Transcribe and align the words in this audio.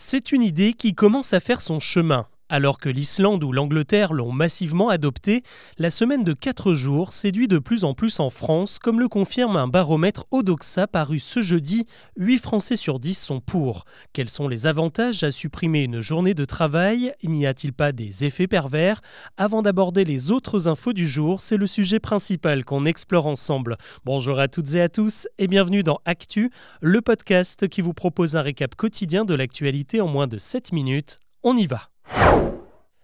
C'est 0.00 0.30
une 0.30 0.44
idée 0.44 0.74
qui 0.74 0.94
commence 0.94 1.32
à 1.32 1.40
faire 1.40 1.60
son 1.60 1.80
chemin. 1.80 2.28
Alors 2.50 2.78
que 2.78 2.88
l'Islande 2.88 3.44
ou 3.44 3.52
l'Angleterre 3.52 4.14
l'ont 4.14 4.32
massivement 4.32 4.88
adoptée, 4.88 5.42
la 5.76 5.90
semaine 5.90 6.24
de 6.24 6.32
4 6.32 6.72
jours 6.72 7.12
séduit 7.12 7.46
de 7.46 7.58
plus 7.58 7.84
en 7.84 7.92
plus 7.92 8.20
en 8.20 8.30
France, 8.30 8.78
comme 8.78 9.00
le 9.00 9.08
confirme 9.08 9.56
un 9.56 9.68
baromètre 9.68 10.24
Odoxa 10.30 10.86
paru 10.86 11.18
ce 11.18 11.42
jeudi. 11.42 11.84
8 12.16 12.38
Français 12.38 12.76
sur 12.76 13.00
10 13.00 13.18
sont 13.18 13.40
pour. 13.40 13.84
Quels 14.14 14.30
sont 14.30 14.48
les 14.48 14.66
avantages 14.66 15.22
à 15.24 15.30
supprimer 15.30 15.82
une 15.82 16.00
journée 16.00 16.32
de 16.32 16.46
travail? 16.46 17.12
N'y 17.22 17.46
a-t-il 17.46 17.74
pas 17.74 17.92
des 17.92 18.24
effets 18.24 18.46
pervers? 18.46 19.02
Avant 19.36 19.60
d'aborder 19.60 20.06
les 20.06 20.30
autres 20.30 20.68
infos 20.68 20.94
du 20.94 21.06
jour, 21.06 21.42
c'est 21.42 21.58
le 21.58 21.66
sujet 21.66 22.00
principal 22.00 22.64
qu'on 22.64 22.86
explore 22.86 23.26
ensemble. 23.26 23.76
Bonjour 24.06 24.38
à 24.38 24.48
toutes 24.48 24.74
et 24.74 24.80
à 24.80 24.88
tous 24.88 25.28
et 25.36 25.48
bienvenue 25.48 25.82
dans 25.82 26.00
Actu, 26.06 26.50
le 26.80 27.02
podcast 27.02 27.68
qui 27.68 27.82
vous 27.82 27.92
propose 27.92 28.36
un 28.36 28.42
récap 28.42 28.74
quotidien 28.74 29.26
de 29.26 29.34
l'actualité 29.34 30.00
en 30.00 30.08
moins 30.08 30.26
de 30.26 30.38
7 30.38 30.72
minutes. 30.72 31.18
On 31.42 31.54
y 31.54 31.66
va. 31.66 31.90
you. 32.16 32.57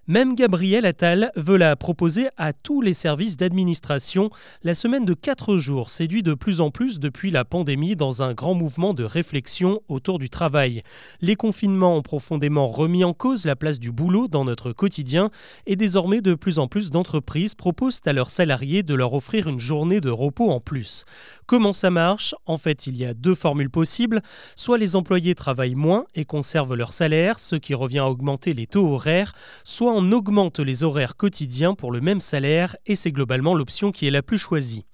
Même 0.06 0.34
Gabriel 0.34 0.84
Attal 0.84 1.32
veut 1.34 1.56
la 1.56 1.76
proposer 1.76 2.28
à 2.36 2.52
tous 2.52 2.82
les 2.82 2.92
services 2.92 3.38
d'administration. 3.38 4.28
La 4.62 4.74
semaine 4.74 5.06
de 5.06 5.14
4 5.14 5.56
jours 5.56 5.88
séduit 5.88 6.22
de 6.22 6.34
plus 6.34 6.60
en 6.60 6.70
plus 6.70 7.00
depuis 7.00 7.30
la 7.30 7.46
pandémie 7.46 7.96
dans 7.96 8.22
un 8.22 8.34
grand 8.34 8.52
mouvement 8.52 8.92
de 8.92 9.02
réflexion 9.02 9.80
autour 9.88 10.18
du 10.18 10.28
travail. 10.28 10.82
Les 11.22 11.36
confinements 11.36 11.96
ont 11.96 12.02
profondément 12.02 12.66
remis 12.66 13.02
en 13.02 13.14
cause 13.14 13.46
la 13.46 13.56
place 13.56 13.80
du 13.80 13.92
boulot 13.92 14.28
dans 14.28 14.44
notre 14.44 14.72
quotidien 14.72 15.30
et 15.64 15.74
désormais 15.74 16.20
de 16.20 16.34
plus 16.34 16.58
en 16.58 16.68
plus 16.68 16.90
d'entreprises 16.90 17.54
proposent 17.54 18.02
à 18.04 18.12
leurs 18.12 18.28
salariés 18.28 18.82
de 18.82 18.94
leur 18.94 19.14
offrir 19.14 19.48
une 19.48 19.58
journée 19.58 20.02
de 20.02 20.10
repos 20.10 20.50
en 20.50 20.60
plus. 20.60 21.06
Comment 21.46 21.72
ça 21.72 21.90
marche? 21.90 22.34
En 22.44 22.58
fait, 22.58 22.86
il 22.86 22.98
y 22.98 23.06
a 23.06 23.14
deux 23.14 23.34
formules 23.34 23.70
possibles. 23.70 24.20
Soit 24.54 24.76
les 24.76 24.96
employés 24.96 25.34
travaillent 25.34 25.74
moins 25.74 26.04
et 26.14 26.26
conservent 26.26 26.74
leur 26.74 26.92
salaire, 26.92 27.38
ce 27.38 27.56
qui 27.56 27.72
revient 27.72 28.00
à 28.00 28.10
augmenter 28.10 28.52
les 28.52 28.66
taux 28.66 28.92
horaires, 28.92 29.32
soit 29.64 29.93
on 29.94 30.12
augmente 30.12 30.58
les 30.58 30.84
horaires 30.84 31.16
quotidiens 31.16 31.74
pour 31.74 31.92
le 31.92 32.00
même 32.00 32.20
salaire 32.20 32.76
et 32.86 32.96
c'est 32.96 33.12
globalement 33.12 33.54
l'option 33.54 33.92
qui 33.92 34.06
est 34.06 34.10
la 34.10 34.22
plus 34.22 34.38
choisie. 34.38 34.84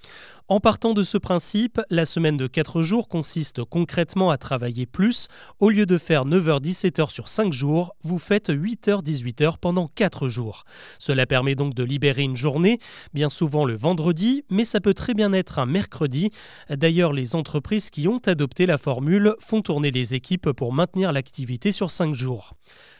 En 0.51 0.59
partant 0.59 0.95
de 0.95 1.05
ce 1.05 1.17
principe, 1.17 1.81
la 1.91 2.05
semaine 2.05 2.37
de 2.37 2.49
4 2.49 2.83
jours 2.83 3.07
consiste 3.07 3.63
concrètement 3.63 4.31
à 4.31 4.37
travailler 4.37 4.85
plus. 4.85 5.29
Au 5.61 5.71
lieu 5.71 5.87
de 5.87 5.97
faire 5.97 6.25
9h-17h 6.27 7.09
sur 7.09 7.29
5 7.29 7.53
jours, 7.53 7.95
vous 8.03 8.19
faites 8.19 8.51
8h-18h 8.51 9.59
pendant 9.61 9.87
4 9.87 10.27
jours. 10.27 10.65
Cela 10.99 11.25
permet 11.25 11.55
donc 11.55 11.75
de 11.75 11.85
libérer 11.85 12.23
une 12.23 12.35
journée, 12.35 12.81
bien 13.15 13.31
souvent 13.31 13.65
le 13.65 13.77
vendredi, 13.77 14.43
mais 14.51 14.65
ça 14.65 14.81
peut 14.81 14.93
très 14.93 15.15
bien 15.15 15.33
être 15.33 15.61
un 15.61 15.67
mercredi. 15.67 16.31
D'ailleurs, 16.69 17.13
les 17.13 17.37
entreprises 17.37 17.91
qui 17.91 18.09
ont 18.09 18.21
adopté 18.27 18.67
la 18.67 18.77
formule 18.77 19.37
font 19.39 19.63
tourner 19.63 19.93
les 19.93 20.17
équipes 20.17 20.51
pour 20.51 20.73
maintenir 20.73 21.13
l'activité 21.13 21.71
sur 21.71 21.93
5 21.93 22.13
jours. 22.13 22.55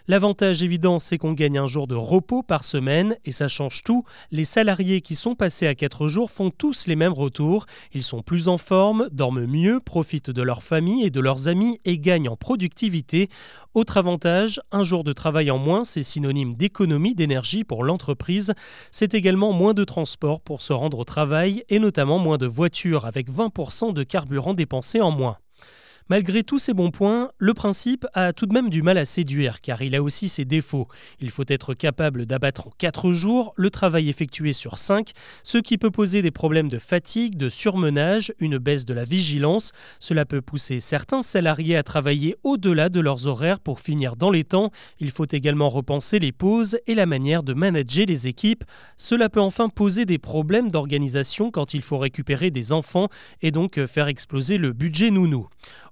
L'avantage 0.07 0.63
évident, 0.63 1.01
c'est 1.01 1.19
qu'on 1.19 1.33
gagne 1.33 1.59
un 1.59 1.67
jour 1.67 1.89
de 1.89 1.97
repos 1.97 2.45
par 2.45 2.63
semaine 2.63 3.17
et 3.25 3.33
ça 3.33 3.49
change 3.49 3.83
tout. 3.83 4.05
Les 4.31 4.45
salariés 4.45 5.01
qui 5.01 5.17
sont 5.17 5.35
passés 5.35 5.67
à 5.67 5.75
4 5.75 6.07
jours 6.07 6.31
font 6.31 6.51
tous 6.51 6.87
les 6.87 6.95
mêmes 6.95 7.13
retours 7.13 7.40
ils 7.93 8.03
sont 8.03 8.23
plus 8.23 8.49
en 8.49 8.59
forme, 8.59 9.09
dorment 9.13 9.47
mieux, 9.47 9.81
profitent 9.81 10.31
de 10.31 10.43
leur 10.43 10.63
famille 10.63 11.05
et 11.05 11.11
de 11.11 11.21
leurs 11.21 11.49
amis 11.49 11.81
et 11.85 11.99
gagnent 11.99 12.29
en 12.29 12.37
productivité. 12.37 13.29
Autre 13.75 13.97
avantage, 13.97 14.61
un 14.73 14.85
jour 14.85 15.05
de 15.05 15.13
travail 15.13 15.51
en 15.51 15.59
moins, 15.59 15.85
c'est 15.85 16.03
synonyme 16.03 16.55
d'économie 16.55 17.15
d'énergie 17.15 17.65
pour 17.65 17.85
l'entreprise. 17.85 18.53
C'est 18.91 19.15
également 19.15 19.53
moins 19.53 19.75
de 19.75 19.85
transport 19.85 20.41
pour 20.41 20.63
se 20.63 20.73
rendre 20.73 20.99
au 20.99 21.05
travail 21.05 21.65
et 21.69 21.79
notamment 21.79 22.19
moins 22.19 22.39
de 22.39 22.47
voitures 22.47 23.07
avec 23.07 23.31
20% 23.31 23.93
de 23.93 24.03
carburant 24.03 24.55
dépensé 24.55 25.01
en 25.01 25.11
moins. 25.11 25.39
Malgré 26.11 26.43
tous 26.43 26.59
ces 26.59 26.75
bons 26.75 26.91
points, 26.91 27.31
le 27.39 27.55
principe 27.55 28.05
a 28.15 28.33
tout 28.33 28.47
de 28.47 28.53
même 28.53 28.69
du 28.69 28.83
mal 28.83 28.99
à 28.99 29.05
séduire 29.05 29.61
car 29.61 29.81
il 29.81 29.95
a 29.95 30.03
aussi 30.03 30.29
ses 30.29 30.45
défauts. 30.45 30.89
Il 31.21 31.31
faut 31.31 31.45
être 31.47 31.73
capable 31.73 32.27
d'abattre 32.27 32.67
en 32.67 32.73
4 32.79 33.13
jours 33.13 33.53
le 33.55 33.71
travail 33.71 34.09
effectué 34.09 34.53
sur 34.53 34.77
5, 34.77 35.13
ce 35.45 35.59
qui 35.59 35.79
peut 35.79 35.93
poser 35.93 36.21
des 36.21 36.33
problèmes 36.33 36.69
de 36.69 36.79
fatigue, 36.79 37.37
de 37.37 37.49
surmenage, 37.49 38.33
une 38.41 38.59
baisse 38.59 38.87
de 38.87 38.93
la 38.93 39.05
vigilance. 39.05 39.71
Cela 40.01 40.25
peut 40.25 40.41
pousser 40.41 40.81
certains 40.81 41.23
salariés 41.23 41.77
à 41.77 41.85
travailler 41.85 42.35
au-delà 42.43 42.89
de 42.89 42.99
leurs 42.99 43.29
horaires 43.29 43.61
pour 43.61 43.79
finir 43.79 44.17
dans 44.17 44.33
les 44.33 44.43
temps. 44.43 44.73
Il 44.99 45.13
faut 45.13 45.29
également 45.31 45.69
repenser 45.69 46.19
les 46.19 46.33
pauses 46.33 46.77
et 46.89 46.97
la 46.97 47.07
manière 47.07 47.45
de 47.45 47.55
manager 47.55 48.07
les 48.07 48.27
équipes. 48.27 48.65
Cela 48.97 49.29
peut 49.29 49.39
enfin 49.39 49.69
poser 49.69 50.07
des 50.07 50.19
problèmes 50.19 50.73
d'organisation 50.73 51.53
quand 51.53 51.73
il 51.73 51.83
faut 51.83 51.99
récupérer 51.99 52.51
des 52.51 52.73
enfants 52.73 53.07
et 53.43 53.53
donc 53.53 53.79
faire 53.87 54.09
exploser 54.09 54.59
le 54.59 54.73
budget 54.73 55.13
nounou. 55.13 55.47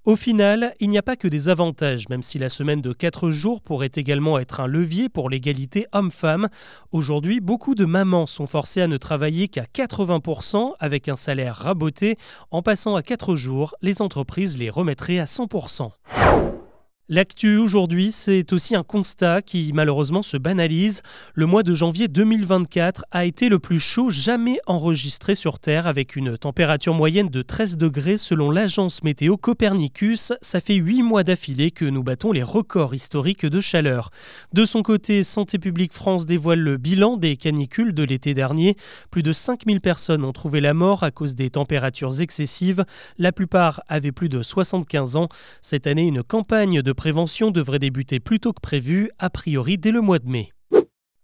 Au 0.09 0.17
final, 0.17 0.75
il 0.81 0.89
n'y 0.89 0.97
a 0.97 1.03
pas 1.03 1.17
que 1.17 1.29
des 1.29 1.51
avantages, 1.51 2.09
même 2.09 2.23
si 2.23 2.39
la 2.39 2.49
semaine 2.49 2.81
de 2.81 2.95
4 2.95 3.29
jours 3.29 3.61
pourrait 3.61 3.91
également 3.95 4.39
être 4.39 4.61
un 4.61 4.67
levier 4.67 5.11
pour 5.11 5.29
l'égalité 5.29 5.87
homme-femme. 5.93 6.49
Aujourd'hui, 6.93 7.41
beaucoup 7.41 7.75
de 7.75 7.85
mamans 7.85 8.25
sont 8.25 8.47
forcées 8.47 8.81
à 8.81 8.87
ne 8.87 8.97
travailler 8.97 9.49
qu'à 9.49 9.65
80% 9.65 10.73
avec 10.81 11.11
un 11.11 11.17
salaire 11.17 11.57
raboté. 11.57 12.17
En 12.51 12.63
passant 12.63 12.97
à 12.97 13.03
4 13.03 13.37
jours, 13.37 13.75
les 13.83 14.01
entreprises 14.01 14.57
les 14.57 14.71
remettraient 14.71 15.19
à 15.19 15.27
100%. 15.27 15.91
L'actu 17.11 17.57
aujourd'hui, 17.57 18.13
c'est 18.13 18.53
aussi 18.53 18.77
un 18.77 18.83
constat 18.83 19.41
qui 19.41 19.73
malheureusement 19.73 20.21
se 20.21 20.37
banalise. 20.37 21.01
Le 21.33 21.47
mois 21.47 21.63
de 21.63 21.73
janvier 21.73 22.07
2024 22.07 23.07
a 23.13 23.25
été 23.25 23.49
le 23.49 23.59
plus 23.59 23.81
chaud 23.81 24.11
jamais 24.11 24.59
enregistré 24.67 25.35
sur 25.35 25.59
Terre 25.59 25.87
avec 25.87 26.17
une 26.17 26.37
température 26.37 26.93
moyenne 26.93 27.31
de 27.31 27.41
13 27.41 27.79
degrés 27.79 28.19
selon 28.19 28.51
l'agence 28.51 29.03
météo 29.05 29.39
Copernicus. 29.39 30.35
Ça 30.43 30.61
fait 30.61 30.75
8 30.75 31.03
mois 31.03 31.25
d'affilée 31.25 31.71
que 31.71 31.87
nous 31.87 32.03
battons 32.03 32.31
les 32.31 32.43
records 32.43 32.95
historiques 32.95 33.47
de 33.47 33.63
chaleur. 33.63 34.11
De 34.53 34.67
son 34.67 34.83
côté, 34.83 35.23
Santé 35.23 35.59
publique 35.59 35.95
France 35.95 36.27
dévoile 36.27 36.61
le 36.61 36.77
bilan 36.77 37.17
des 37.17 37.39
canicules 37.39 37.95
de 37.95 38.03
l'été 38.03 38.35
dernier. 38.35 38.77
Plus 39.11 39.23
de 39.23 39.33
5000 39.33 39.81
personnes 39.81 40.27
ont 40.27 40.35
trouvé 40.35 40.61
la 40.61 40.75
mort 40.75 41.05
à 41.05 41.11
cause 41.11 41.35
des 41.35 41.49
températures 41.49 42.21
excessives. 42.21 42.85
La 43.17 43.33
plupart 43.33 43.81
avaient 43.89 44.13
plus 44.13 44.29
de 44.29 44.43
75 44.43 45.17
ans. 45.17 45.31
Cette 45.63 45.87
année, 45.87 46.05
une 46.05 46.23
campagne 46.23 46.83
de 46.83 46.98
prévention 46.99 47.53
devrait 47.53 47.79
débuter 47.79 48.19
plus 48.19 48.41
tôt 48.41 48.53
que 48.53 48.61
prévu, 48.61 49.11
a 49.21 49.31
priori 49.31 49.79
dès 49.79 49.93
le 49.93 50.01
mois 50.01 50.19
de 50.19 50.29
mai. 50.29 50.51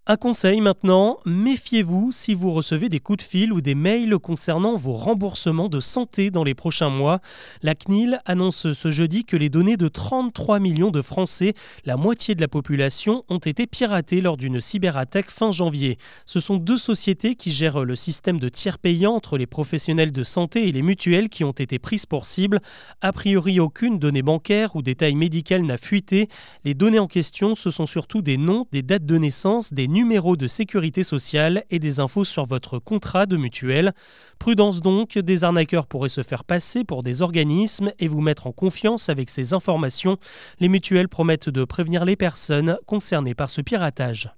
Un 0.06 0.16
conseil 0.16 0.60
maintenant, 0.60 1.16
méfiez-vous 1.24 2.12
si 2.12 2.34
vous 2.34 2.52
recevez 2.52 2.90
des 2.90 3.00
coups 3.00 3.24
de 3.24 3.30
fil 3.30 3.54
ou 3.54 3.62
des 3.62 3.74
mails 3.74 4.18
concernant 4.18 4.76
vos 4.76 4.92
remboursements 4.92 5.70
de 5.70 5.80
santé 5.80 6.30
dans 6.30 6.44
les 6.44 6.52
prochains 6.52 6.90
mois. 6.90 7.20
La 7.62 7.74
CNIL 7.74 8.20
annonce 8.26 8.74
ce 8.74 8.90
jeudi 8.90 9.24
que 9.24 9.38
les 9.38 9.48
données 9.48 9.78
de 9.78 9.88
33 9.88 10.60
millions 10.60 10.90
de 10.90 11.00
Français, 11.00 11.54
la 11.86 11.96
moitié 11.96 12.34
de 12.34 12.42
la 12.42 12.48
population, 12.48 13.22
ont 13.30 13.38
été 13.38 13.66
piratées 13.66 14.20
lors 14.20 14.36
d'une 14.36 14.60
cyberattaque 14.60 15.30
fin 15.30 15.50
janvier. 15.50 15.96
Ce 16.26 16.38
sont 16.38 16.58
deux 16.58 16.76
sociétés 16.76 17.34
qui 17.34 17.50
gèrent 17.50 17.82
le 17.82 17.96
système 17.96 18.38
de 18.38 18.50
tiers 18.50 18.78
payant 18.78 19.14
entre 19.14 19.38
les 19.38 19.46
professionnels 19.46 20.12
de 20.12 20.22
santé 20.22 20.68
et 20.68 20.72
les 20.72 20.82
mutuelles 20.82 21.30
qui 21.30 21.44
ont 21.44 21.52
été 21.52 21.78
prises 21.78 22.04
pour 22.04 22.26
cible. 22.26 22.60
A 23.00 23.12
priori, 23.12 23.58
aucune 23.58 23.98
donnée 23.98 24.20
bancaire 24.20 24.76
ou 24.76 24.82
détail 24.82 25.14
médical 25.14 25.62
n'a 25.62 25.78
fuité. 25.78 26.28
Les 26.66 26.74
données 26.74 26.98
en 26.98 27.06
question, 27.06 27.54
ce 27.54 27.70
sont 27.70 27.86
surtout 27.86 28.20
des 28.20 28.36
noms, 28.36 28.66
des 28.70 28.82
dates 28.82 29.06
de 29.06 29.16
naissance, 29.16 29.72
des 29.72 29.93
numéro 29.94 30.36
de 30.36 30.48
sécurité 30.48 31.04
sociale 31.04 31.64
et 31.70 31.78
des 31.78 32.00
infos 32.00 32.24
sur 32.24 32.46
votre 32.46 32.80
contrat 32.80 33.26
de 33.26 33.36
mutuelle. 33.36 33.92
Prudence 34.40 34.82
donc, 34.82 35.16
des 35.16 35.44
arnaqueurs 35.44 35.86
pourraient 35.86 36.08
se 36.08 36.24
faire 36.24 36.42
passer 36.42 36.82
pour 36.82 37.04
des 37.04 37.22
organismes 37.22 37.92
et 38.00 38.08
vous 38.08 38.20
mettre 38.20 38.48
en 38.48 38.52
confiance 38.52 39.08
avec 39.08 39.30
ces 39.30 39.54
informations. 39.54 40.18
Les 40.58 40.68
mutuelles 40.68 41.08
promettent 41.08 41.48
de 41.48 41.64
prévenir 41.64 42.04
les 42.04 42.16
personnes 42.16 42.76
concernées 42.86 43.34
par 43.34 43.48
ce 43.48 43.60
piratage. 43.60 44.34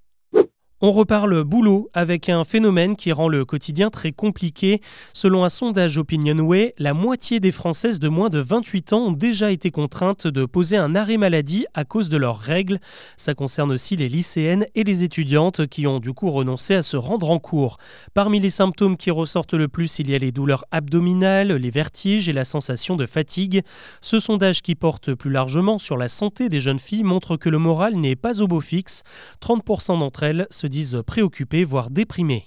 On 0.83 0.93
reparle 0.93 1.43
boulot 1.43 1.89
avec 1.95 2.29
un 2.29 2.45
phénomène 2.45 2.97
qui 2.97 3.11
rend 3.11 3.29
le 3.29 3.47
quotidien 3.47 3.89
très 3.89 4.13
compliqué. 4.13 4.83
Selon 5.15 5.43
un 5.43 5.49
sondage 5.49 5.97
Opinionway, 5.97 6.75
la 6.77 6.93
moitié 6.93 7.41
des 7.41 7.51
Françaises 7.51 7.99
de 7.99 8.11
moins 8.11 8.29
de 8.29 8.41
28 8.41 8.93
ans 8.93 9.07
ont 9.07 9.13
déjà 9.13 9.51
été 9.51 9.71
contraintes 9.71 10.27
de 10.27 10.45
poser 10.45 10.77
un 10.77 10.95
arrêt 10.95 11.17
maladie 11.17 11.65
à 11.73 11.87
cause 11.87 12.11
de 12.11 12.19
leurs 12.19 12.39
règles. 12.39 12.79
Ça 13.17 13.33
concerne 13.33 13.73
aussi 13.73 13.97
les 13.97 14.11
lycéennes 14.11 14.67
et 14.75 14.85
les 14.85 15.03
étudiantes 15.03 15.67
qui 15.67 15.87
ont 15.87 15.99
du 15.99 16.13
coup 16.13 16.31
renoncé 16.31 16.75
à 16.75 16.83
se 16.83 16.99
rendre 16.99 17.31
en 17.31 17.39
cours. 17.39 17.79
Parmi 18.13 18.39
les 18.39 18.51
symptômes 18.51 18.99
qui 18.99 19.11
ressortent 19.11 19.55
le 19.55 19.69
plus, 19.69 19.99
il 19.99 20.11
y 20.11 20.15
a 20.15 20.19
les 20.19 20.31
douleurs 20.31 20.67
abdominales, 20.73 21.53
les 21.53 21.71
vertiges 21.71 22.29
et 22.29 22.35
la 22.35 22.45
sensation 22.45 22.97
de 22.97 23.07
fatigue. 23.07 23.63
Ce 24.03 24.21
sondage 24.21 24.61
qui 24.61 24.75
porte 24.75 25.15
plus 25.15 25.31
largement 25.31 25.79
sur 25.79 25.97
la 25.97 26.09
santé 26.09 26.51
des 26.51 26.61
jeunes 26.61 26.79
filles 26.79 27.03
montre 27.03 27.39
que 27.39 27.49
le 27.49 27.59
moral 27.59 27.97
n'est 27.97 28.15
pas 28.15 28.43
au 28.43 28.47
beau 28.47 28.61
fixe. 28.61 29.05
30% 29.41 30.01
d'entre 30.01 30.23
elles 30.23 30.47
se 30.51 30.66
disent 30.69 31.03
préoccupés, 31.07 31.65
voire 31.65 31.91
déprimés. 31.91 32.47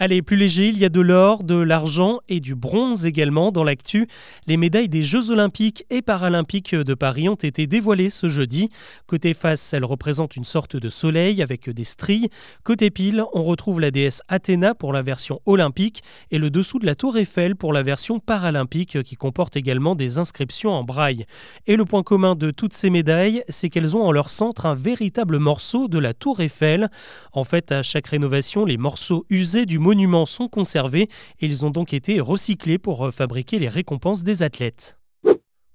Allez, 0.00 0.22
plus 0.22 0.36
léger, 0.36 0.68
il 0.68 0.78
y 0.78 0.84
a 0.84 0.90
de 0.90 1.00
l'or, 1.00 1.42
de 1.42 1.56
l'argent 1.56 2.20
et 2.28 2.38
du 2.38 2.54
bronze 2.54 3.04
également 3.04 3.50
dans 3.50 3.64
l'actu. 3.64 4.06
Les 4.46 4.56
médailles 4.56 4.88
des 4.88 5.02
Jeux 5.02 5.32
olympiques 5.32 5.84
et 5.90 6.02
paralympiques 6.02 6.76
de 6.76 6.94
Paris 6.94 7.28
ont 7.28 7.34
été 7.34 7.66
dévoilées 7.66 8.08
ce 8.08 8.28
jeudi. 8.28 8.68
Côté 9.08 9.34
face, 9.34 9.72
elles 9.72 9.84
représentent 9.84 10.36
une 10.36 10.44
sorte 10.44 10.76
de 10.76 10.88
soleil 10.88 11.42
avec 11.42 11.68
des 11.68 11.82
stries. 11.82 12.28
Côté 12.62 12.90
pile, 12.90 13.24
on 13.32 13.42
retrouve 13.42 13.80
la 13.80 13.90
déesse 13.90 14.22
Athéna 14.28 14.76
pour 14.76 14.92
la 14.92 15.02
version 15.02 15.40
olympique 15.46 16.04
et 16.30 16.38
le 16.38 16.48
dessous 16.48 16.78
de 16.78 16.86
la 16.86 16.94
tour 16.94 17.18
Eiffel 17.18 17.56
pour 17.56 17.72
la 17.72 17.82
version 17.82 18.20
paralympique 18.20 19.02
qui 19.02 19.16
comporte 19.16 19.56
également 19.56 19.96
des 19.96 20.20
inscriptions 20.20 20.70
en 20.70 20.84
braille. 20.84 21.26
Et 21.66 21.74
le 21.74 21.84
point 21.84 22.04
commun 22.04 22.36
de 22.36 22.52
toutes 22.52 22.74
ces 22.74 22.90
médailles, 22.90 23.42
c'est 23.48 23.68
qu'elles 23.68 23.96
ont 23.96 24.04
en 24.04 24.12
leur 24.12 24.30
centre 24.30 24.64
un 24.66 24.76
véritable 24.76 25.38
morceau 25.38 25.88
de 25.88 25.98
la 25.98 26.14
tour 26.14 26.38
Eiffel. 26.38 26.88
En 27.32 27.42
fait, 27.42 27.72
à 27.72 27.82
chaque 27.82 28.06
rénovation, 28.06 28.64
les 28.64 28.76
morceaux 28.76 29.26
usés 29.28 29.66
du 29.66 29.80
monuments 29.88 30.26
sont 30.26 30.48
conservés 30.48 31.08
et 31.40 31.46
ils 31.46 31.64
ont 31.64 31.70
donc 31.70 31.94
été 31.94 32.20
recyclés 32.20 32.76
pour 32.76 33.06
euh, 33.06 33.10
fabriquer 33.10 33.58
les 33.58 33.70
récompenses 33.70 34.22
des 34.22 34.42
athlètes. 34.42 34.98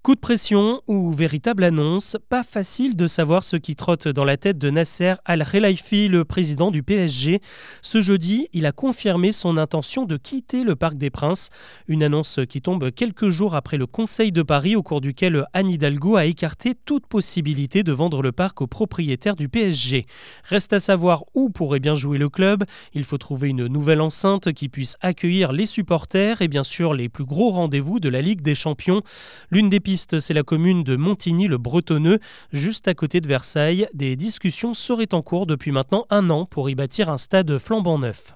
Coup 0.03 0.15
de 0.15 0.19
pression 0.19 0.81
ou 0.87 1.13
véritable 1.13 1.63
annonce, 1.63 2.17
pas 2.27 2.43
facile 2.43 2.97
de 2.97 3.07
savoir 3.07 3.41
ce 3.41 3.55
qui 3.55 3.77
trotte 3.77 4.09
dans 4.09 4.25
la 4.25 4.35
tête 4.35 4.57
de 4.57 4.69
Nasser 4.69 5.13
Al-Khelaifi, 5.23 6.09
le 6.09 6.25
président 6.25 6.71
du 6.71 6.83
PSG. 6.83 7.39
Ce 7.81 8.01
jeudi, 8.01 8.49
il 8.51 8.65
a 8.65 8.73
confirmé 8.73 9.31
son 9.31 9.55
intention 9.55 10.03
de 10.03 10.17
quitter 10.17 10.65
le 10.65 10.75
Parc 10.75 10.97
des 10.97 11.09
Princes, 11.09 11.51
une 11.87 12.03
annonce 12.03 12.41
qui 12.49 12.61
tombe 12.61 12.91
quelques 12.91 13.29
jours 13.29 13.55
après 13.55 13.77
le 13.77 13.87
Conseil 13.87 14.33
de 14.33 14.41
Paris 14.41 14.75
au 14.75 14.83
cours 14.83 14.99
duquel 14.99 15.45
Anne 15.53 15.69
Hidalgo 15.69 16.17
a 16.17 16.25
écarté 16.25 16.73
toute 16.75 17.07
possibilité 17.07 17.83
de 17.83 17.93
vendre 17.93 18.21
le 18.21 18.33
parc 18.33 18.61
aux 18.61 18.67
propriétaires 18.67 19.37
du 19.37 19.47
PSG. 19.47 20.05
Reste 20.43 20.73
à 20.73 20.81
savoir 20.81 21.23
où 21.33 21.49
pourrait 21.49 21.79
bien 21.79 21.95
jouer 21.95 22.17
le 22.17 22.27
club. 22.27 22.65
Il 22.93 23.05
faut 23.05 23.17
trouver 23.17 23.51
une 23.51 23.67
nouvelle 23.67 24.01
enceinte 24.01 24.51
qui 24.51 24.67
puisse 24.67 24.97
accueillir 24.99 25.53
les 25.53 25.65
supporters 25.65 26.41
et 26.41 26.49
bien 26.49 26.63
sûr 26.63 26.93
les 26.93 27.07
plus 27.07 27.23
gros 27.23 27.51
rendez-vous 27.51 28.01
de 28.01 28.09
la 28.09 28.21
Ligue 28.21 28.41
des 28.41 28.53
Champions. 28.53 29.01
L'une 29.49 29.69
des 29.69 29.79
c'est 29.97 30.33
la 30.33 30.43
commune 30.43 30.83
de 30.83 30.95
Montigny-le-Bretonneux, 30.95 32.19
juste 32.51 32.87
à 32.87 32.93
côté 32.93 33.21
de 33.21 33.27
Versailles. 33.27 33.87
Des 33.93 34.15
discussions 34.15 34.73
seraient 34.73 35.13
en 35.13 35.21
cours 35.21 35.45
depuis 35.45 35.71
maintenant 35.71 36.05
un 36.09 36.29
an 36.29 36.45
pour 36.45 36.69
y 36.69 36.75
bâtir 36.75 37.09
un 37.09 37.17
stade 37.17 37.57
flambant 37.57 37.99
neuf. 37.99 38.35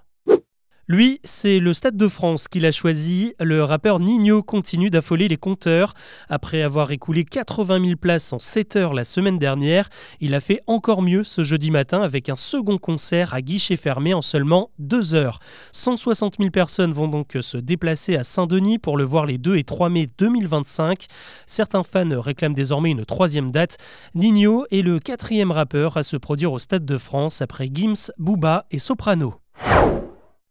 Lui, 0.90 1.20
c'est 1.26 1.60
le 1.60 1.74
Stade 1.74 1.98
de 1.98 2.08
France 2.08 2.48
qu'il 2.48 2.66
a 2.66 2.72
choisi. 2.72 3.34
Le 3.42 3.62
rappeur 3.62 4.00
Nino 4.00 4.42
continue 4.42 4.90
d'affoler 4.90 5.28
les 5.28 5.36
compteurs. 5.36 5.94
Après 6.30 6.62
avoir 6.62 6.92
écoulé 6.92 7.26
80 7.26 7.84
000 7.84 7.98
places 7.98 8.32
en 8.32 8.40
7 8.40 8.78
heures 8.78 8.94
la 8.94 9.04
semaine 9.04 9.38
dernière, 9.38 9.90
il 10.22 10.34
a 10.34 10.40
fait 10.40 10.62
encore 10.66 11.02
mieux 11.02 11.26
ce 11.26 11.44
jeudi 11.44 11.72
matin 11.72 12.02
avec 12.02 12.30
un 12.30 12.38
second 12.38 12.78
concert 12.78 13.34
à 13.34 13.42
guichet 13.42 13.76
fermé 13.76 14.14
en 14.14 14.22
seulement 14.22 14.72
2 14.80 15.14
heures. 15.14 15.40
160 15.74 16.36
000 16.40 16.52
personnes 16.52 16.94
vont 16.94 17.10
donc 17.10 17.38
se 17.42 17.58
déplacer 17.58 18.16
à 18.16 18.24
Saint-Denis 18.24 18.80
pour 18.80 18.96
le 18.96 19.04
voir 19.04 19.26
les 19.26 19.38
2 19.38 19.58
et 19.58 19.66
3 19.66 19.90
mai 19.90 20.08
2025. 20.18 21.06
Certains 21.48 21.84
fans 21.84 22.22
réclament 22.22 22.56
désormais 22.56 22.92
une 22.92 23.04
troisième 23.04 23.52
date. 23.52 23.76
Nino 24.16 24.66
est 24.72 24.84
le 24.84 25.00
quatrième 25.00 25.52
rappeur 25.52 25.98
à 25.98 26.04
se 26.04 26.16
produire 26.16 26.54
au 26.54 26.60
Stade 26.60 26.86
de 26.86 26.98
France 26.98 27.42
après 27.42 27.70
Gims, 27.70 28.10
Booba 28.18 28.68
et 28.72 28.80
Soprano. 28.80 29.34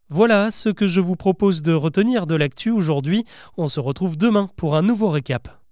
Voilà 0.09 0.53
ce 0.53 0.69
que 0.69 0.87
je 0.87 1.01
vous 1.01 1.17
propose 1.17 1.63
de 1.63 1.73
retenir 1.73 2.29
de 2.29 2.37
l'actu 2.37 2.71
aujourd'hui. 2.71 3.25
On 3.57 3.67
se 3.67 3.81
retrouve 3.81 4.17
demain 4.17 4.49
pour 4.57 4.77
un 4.77 4.83
nouveau 4.83 5.09
récap. 5.09 5.66